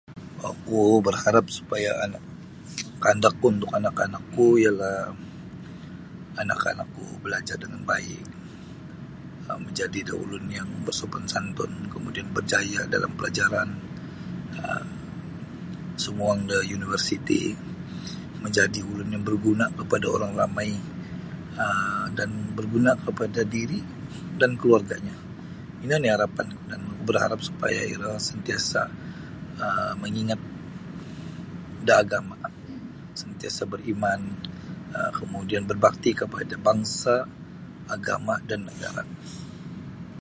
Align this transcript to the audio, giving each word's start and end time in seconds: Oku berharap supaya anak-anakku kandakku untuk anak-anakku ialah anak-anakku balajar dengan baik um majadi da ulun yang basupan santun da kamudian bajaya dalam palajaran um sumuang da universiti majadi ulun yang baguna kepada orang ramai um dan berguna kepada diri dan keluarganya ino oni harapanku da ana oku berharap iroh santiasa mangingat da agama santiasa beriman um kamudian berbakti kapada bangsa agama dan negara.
Oku 0.51 0.85
berharap 1.07 1.45
supaya 1.57 1.91
anak-anakku 2.05 2.33
kandakku 3.05 3.45
untuk 3.55 3.71
anak-anakku 3.79 4.45
ialah 4.63 4.99
anak-anakku 6.43 7.05
balajar 7.23 7.57
dengan 7.63 7.81
baik 7.91 8.23
um 9.51 9.59
majadi 9.65 9.99
da 10.09 10.13
ulun 10.23 10.45
yang 10.57 10.69
basupan 10.87 11.23
santun 11.33 11.71
da 11.85 11.89
kamudian 11.95 12.27
bajaya 12.37 12.81
dalam 12.95 13.11
palajaran 13.17 13.69
um 14.63 14.87
sumuang 16.03 16.41
da 16.51 16.57
universiti 16.77 17.41
majadi 18.43 18.81
ulun 18.91 19.09
yang 19.13 19.23
baguna 19.29 19.65
kepada 19.79 20.05
orang 20.15 20.31
ramai 20.41 20.69
um 21.63 22.03
dan 22.17 22.29
berguna 22.57 22.91
kepada 23.05 23.41
diri 23.55 23.79
dan 24.39 24.51
keluarganya 24.61 25.13
ino 25.83 25.93
oni 25.97 26.09
harapanku 26.13 26.61
da 26.69 26.75
ana 26.77 26.85
oku 26.93 27.01
berharap 27.09 27.39
iroh 27.93 28.17
santiasa 28.27 28.81
mangingat 30.01 30.41
da 31.87 31.93
agama 32.05 32.35
santiasa 33.21 33.63
beriman 33.73 34.21
um 34.97 35.09
kamudian 35.17 35.63
berbakti 35.69 36.09
kapada 36.21 36.55
bangsa 36.67 37.15
agama 37.95 38.35
dan 38.49 38.59
negara. 38.69 39.03